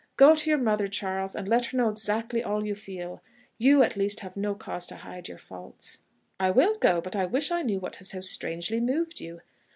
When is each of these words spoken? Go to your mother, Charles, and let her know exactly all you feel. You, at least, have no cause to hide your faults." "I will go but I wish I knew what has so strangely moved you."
Go 0.17 0.33
to 0.33 0.49
your 0.49 0.57
mother, 0.57 0.87
Charles, 0.87 1.35
and 1.35 1.47
let 1.47 1.67
her 1.67 1.77
know 1.77 1.87
exactly 1.87 2.43
all 2.43 2.65
you 2.65 2.73
feel. 2.73 3.21
You, 3.59 3.83
at 3.83 3.95
least, 3.95 4.21
have 4.21 4.35
no 4.35 4.55
cause 4.55 4.87
to 4.87 4.95
hide 4.95 5.27
your 5.27 5.37
faults." 5.37 5.99
"I 6.39 6.49
will 6.49 6.73
go 6.73 7.01
but 7.01 7.15
I 7.15 7.27
wish 7.27 7.51
I 7.51 7.61
knew 7.61 7.79
what 7.79 7.97
has 7.97 8.09
so 8.09 8.21
strangely 8.21 8.79
moved 8.79 9.19
you." 9.19 9.41